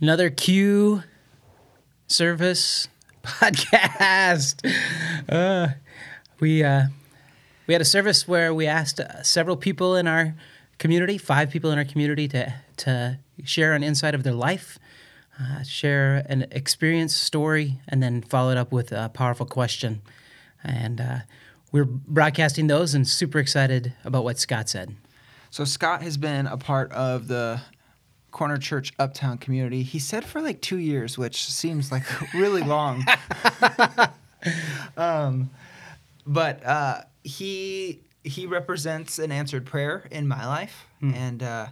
[0.00, 1.02] another Q
[2.06, 2.88] service
[3.22, 4.60] podcast.
[5.28, 5.68] Uh,
[6.40, 6.84] we uh,
[7.66, 10.34] we had a service where we asked uh, several people in our
[10.78, 14.78] community, five people in our community, to to share an insight of their life,
[15.40, 20.02] uh, share an experience story, and then follow it up with a powerful question.
[20.62, 21.18] And uh,
[21.72, 24.94] we're broadcasting those, and super excited about what Scott said.
[25.50, 27.60] So Scott has been a part of the
[28.34, 29.84] Corner Church Uptown community.
[29.84, 32.02] He said for like two years, which seems like
[32.34, 33.06] really long.
[34.96, 35.50] um,
[36.26, 41.68] but uh, he he represents an answered prayer in my life, and uh,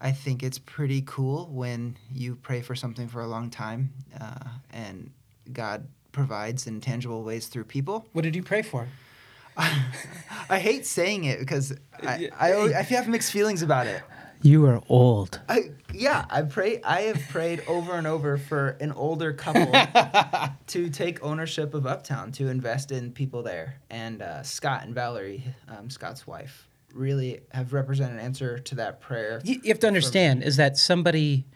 [0.00, 4.48] I think it's pretty cool when you pray for something for a long time, uh,
[4.70, 5.12] and
[5.52, 8.08] God provides in tangible ways through people.
[8.12, 8.88] What did you pray for?
[9.56, 14.02] I hate saying it because I, I, I have mixed feelings about it.
[14.42, 15.40] You are old.
[15.48, 16.82] I, yeah, I pray.
[16.82, 19.72] I have prayed over and over for an older couple
[20.66, 25.44] to take ownership of Uptown, to invest in people there, and uh, Scott and Valerie,
[25.68, 29.40] um, Scott's wife, really have represented an answer to that prayer.
[29.44, 31.46] You, you have to understand is that somebody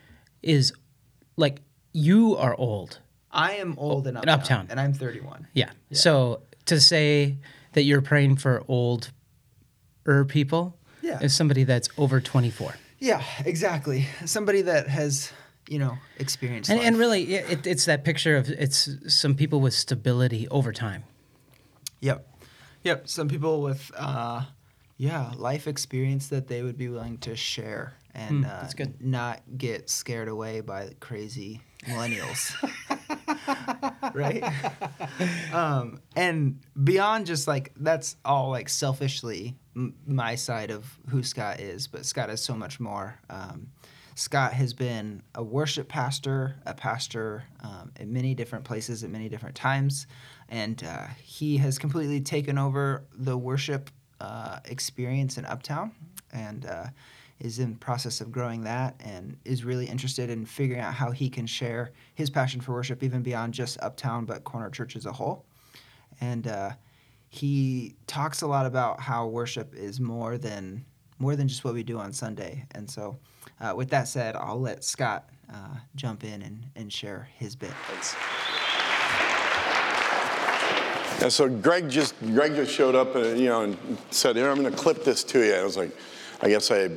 [0.42, 0.72] is
[1.36, 1.60] like
[1.92, 3.00] you are old.
[3.32, 4.66] I am old in in Uptown, Uptown.
[4.70, 5.48] and I'm 31.
[5.54, 5.70] Yeah.
[5.92, 7.38] So to say
[7.72, 9.10] that you're praying for old
[10.06, 11.20] er people Yeah.
[11.22, 12.74] is somebody that's over 24.
[12.98, 14.06] Yeah, exactly.
[14.24, 15.32] Somebody that has,
[15.68, 16.68] you know, experienced.
[16.70, 21.04] And, and really, it, it's that picture of it's some people with stability over time.
[22.00, 22.26] Yep.
[22.82, 23.08] Yep.
[23.08, 24.42] Some people with, uh,
[24.96, 28.94] yeah, life experience that they would be willing to share and Hmm, uh, good.
[29.04, 32.52] not get scared away by crazy millennials.
[34.14, 34.42] right?
[35.52, 39.56] um, and beyond just like, that's all like selfishly
[40.06, 43.18] my side of who Scott is, but Scott is so much more.
[43.28, 43.68] Um,
[44.14, 49.28] Scott has been a worship pastor, a pastor um, in many different places at many
[49.28, 50.06] different times,
[50.48, 53.90] and uh, he has completely taken over the worship
[54.22, 55.92] uh, experience in Uptown,
[56.32, 56.86] and uh,
[57.40, 61.28] is in process of growing that, and is really interested in figuring out how he
[61.28, 65.12] can share his passion for worship even beyond just Uptown, but Corner Church as a
[65.12, 65.44] whole,
[66.22, 66.50] and.
[67.32, 70.84] Uh, he talks a lot about how worship is more than
[71.18, 72.66] more than just what we do on Sunday.
[72.72, 73.18] And so,
[73.60, 77.72] uh, with that said, I'll let Scott uh, jump in and, and share his bit.
[81.22, 83.78] And so Greg just Greg just showed up, and, you know, and
[84.10, 85.90] said, "Here, I'm going to clip this to you." I was like,
[86.42, 86.88] "I guess I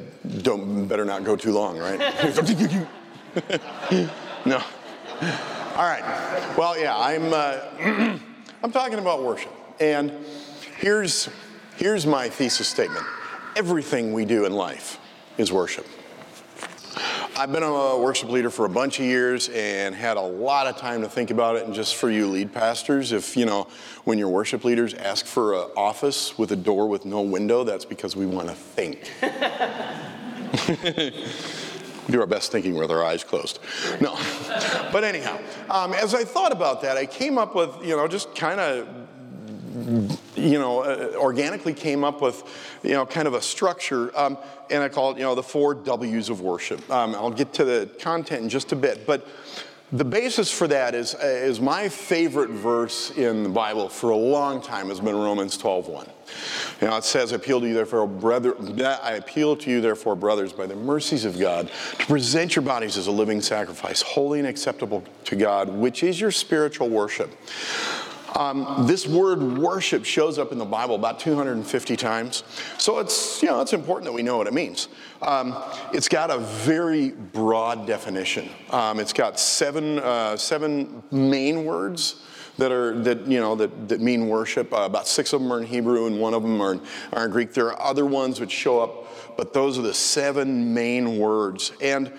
[0.42, 2.00] don't better not go too long, right?"
[4.46, 4.62] no.
[5.76, 6.04] All right.
[6.58, 7.62] Well, yeah, I'm uh,
[8.64, 10.12] I'm talking about worship, and
[10.78, 11.30] here's
[11.78, 13.06] here's my thesis statement:
[13.56, 15.00] everything we do in life
[15.38, 15.86] is worship.
[17.40, 20.76] I've been a worship leader for a bunch of years and had a lot of
[20.76, 21.66] time to think about it.
[21.66, 23.70] And just for you lead pastors, if you know,
[24.04, 27.86] when your worship leaders ask for an office with a door with no window, that's
[27.86, 29.10] because we want to think.
[32.12, 33.60] Do our best thinking with our eyes closed.
[34.02, 34.18] No.
[34.92, 38.36] But anyhow, um, as I thought about that, I came up with, you know, just
[38.36, 38.86] kind of
[40.36, 42.44] you know, uh, organically came up with,
[42.84, 44.38] you know, kind of a structure, um,
[44.70, 46.90] and I call it, you know, the four W's of worship.
[46.90, 49.28] Um, I'll get to the content in just a bit, but
[49.92, 54.16] the basis for that is, uh, is my favorite verse in the Bible for a
[54.16, 56.08] long time has been Romans 12:1.
[56.80, 58.56] You know, it says, "I appeal to you, therefore, brother,
[59.04, 62.98] I appeal to you, therefore, brothers, by the mercies of God, to present your bodies
[62.98, 67.32] as a living sacrifice, holy and acceptable to God, which is your spiritual worship."
[68.36, 72.44] Um, this word worship shows up in the Bible about 250 times.
[72.78, 74.88] So it's, you know, it's important that we know what it means.
[75.22, 75.56] Um,
[75.94, 78.50] it's got a very broad definition.
[78.70, 82.24] Um, it's got seven, uh, seven main words
[82.58, 84.74] that are, that, you know, that, that mean worship.
[84.74, 86.82] Uh, about six of them are in Hebrew and one of them are in,
[87.14, 87.54] are in Greek.
[87.54, 91.72] There are other ones which show up, but those are the seven main words.
[91.82, 92.14] And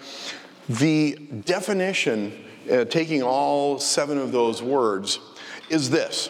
[0.68, 5.18] the definition, uh, taking all seven of those words,
[5.70, 6.28] is this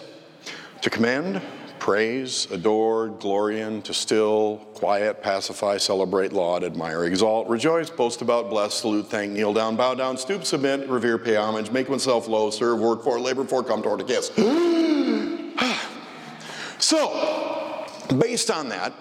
[0.82, 1.42] to commend,
[1.78, 8.50] praise, adore, glory in, to still, quiet, pacify, celebrate, laud, admire, exalt, rejoice, boast about,
[8.50, 12.50] bless, salute, thank, kneel down, bow down, stoop, submit, revere, pay homage, make oneself low,
[12.50, 14.28] serve, work for, labor for, come toward a kiss.
[16.78, 17.86] so,
[18.18, 18.92] based on that,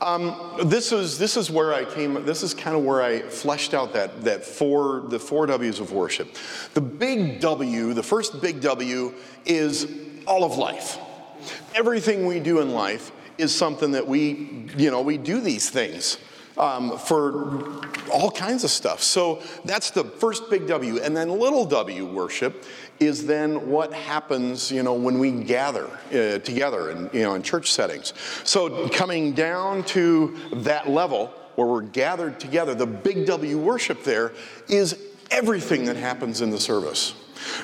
[0.00, 2.24] um, this is this is where I came.
[2.24, 5.92] This is kind of where I fleshed out that that four the four W's of
[5.92, 6.36] worship.
[6.74, 9.14] The big W, the first big W,
[9.44, 9.90] is
[10.26, 10.98] all of life.
[11.74, 16.18] Everything we do in life is something that we you know we do these things
[16.58, 17.80] um, for
[18.10, 19.02] all kinds of stuff.
[19.02, 20.98] So that's the first big W.
[20.98, 22.64] And then little w worship
[22.98, 27.42] is then what happens, you know, when we gather uh, together in, you know, in
[27.42, 28.14] church settings.
[28.44, 34.32] So coming down to that level where we're gathered together, the big W worship there
[34.68, 34.98] is
[35.30, 37.14] everything that happens in the service.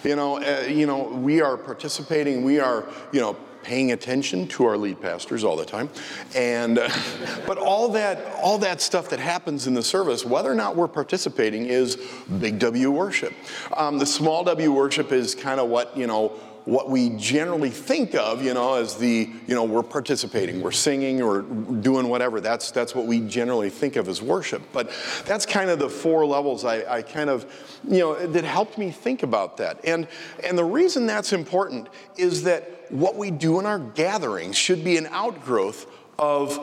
[0.04, 4.64] You know, uh, you know, we are participating, we are, you know, paying attention to
[4.64, 5.88] our lead pastors all the time.
[6.34, 6.88] And, uh,
[7.46, 10.88] but all that, all that stuff that happens in the service, whether or not we're
[10.88, 11.96] participating, is
[12.40, 13.32] big W worship.
[13.76, 16.32] Um, the small W worship is kind of what, you know,
[16.64, 21.20] what we generally think of, you know, as the, you know, we're participating, we're singing
[21.20, 22.40] or doing whatever.
[22.40, 24.62] That's, that's what we generally think of as worship.
[24.72, 24.90] But
[25.24, 27.50] that's kind of the four levels I, I kind of,
[27.88, 29.80] you know, that helped me think about that.
[29.84, 30.06] And,
[30.44, 34.96] and the reason that's important is that what we do in our gatherings should be
[34.96, 35.86] an outgrowth
[36.18, 36.58] of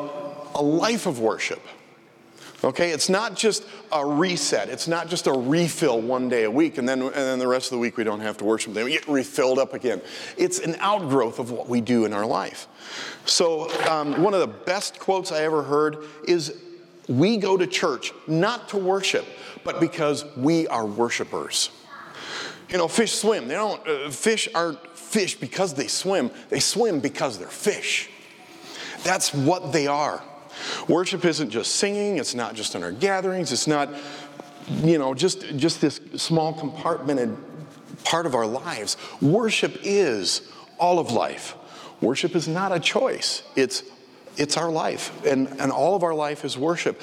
[0.55, 1.61] a life of worship.
[2.61, 4.67] Okay, it's not just a reset.
[4.67, 7.67] It's not just a refill one day a week, and then, and then the rest
[7.67, 8.73] of the week we don't have to worship.
[8.73, 10.01] We get refilled up again.
[10.37, 12.67] It's an outgrowth of what we do in our life.
[13.25, 16.53] So, um, one of the best quotes I ever heard is
[17.07, 19.25] We go to church not to worship,
[19.63, 21.71] but because we are worshipers.
[22.69, 23.47] You know, fish swim.
[23.47, 28.09] They don't, uh, fish aren't fish because they swim, they swim because they're fish.
[29.03, 30.21] That's what they are.
[30.87, 33.89] Worship isn't just singing, it's not just in our gatherings, it's not,
[34.83, 37.35] you know, just, just this small compartmented
[38.03, 38.97] part of our lives.
[39.21, 40.41] Worship is
[40.79, 41.55] all of life.
[42.01, 43.83] Worship is not a choice, it's,
[44.37, 47.01] it's our life, and, and all of our life is worship.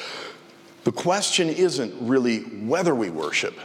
[0.85, 3.59] The question isn't really whether we worship,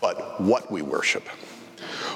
[0.00, 1.24] but what we worship.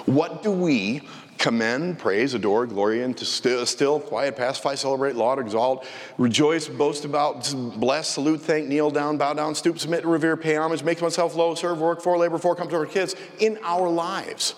[0.06, 1.02] What do we
[1.36, 5.84] commend, praise, adore, glory, and to still, quiet, pacify, celebrate, laud, exalt,
[6.16, 10.82] rejoice, boast about, bless, salute, thank, kneel down, bow down, stoop, submit, revere, pay homage,
[10.82, 14.54] make oneself low, serve, work for, labor for, come to our kids in our lives.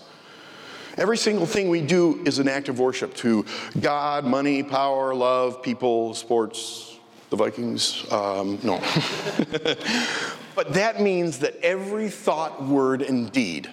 [0.98, 3.46] Every single thing we do is an act of worship to
[3.80, 6.98] God, money, power, love, people, sports,
[7.30, 8.10] the Vikings.
[8.12, 8.78] Um, no.
[10.54, 13.70] but that means that every thought, word, and deed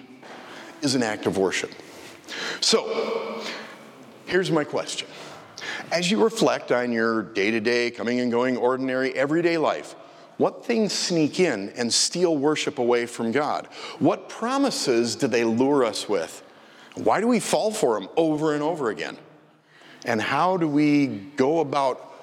[0.86, 1.70] is an act of worship.
[2.60, 3.42] So,
[4.26, 5.08] here's my question.
[5.90, 9.94] As you reflect on your day to day, coming and going, ordinary, everyday life,
[10.38, 13.66] what things sneak in and steal worship away from God?
[13.98, 16.42] What promises do they lure us with?
[16.94, 19.16] Why do we fall for them over and over again?
[20.04, 21.06] And how do we
[21.36, 22.14] go about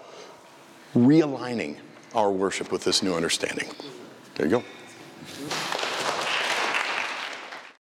[0.96, 1.78] realigning
[2.16, 3.70] our worship with this new understanding?
[4.36, 4.64] There you go.